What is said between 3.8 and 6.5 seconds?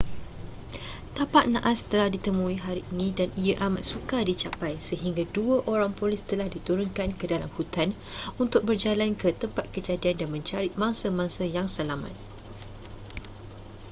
sukar dicapai sehingga dua orang polis telah